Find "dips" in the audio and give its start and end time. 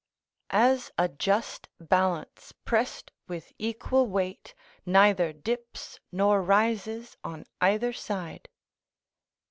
5.31-5.99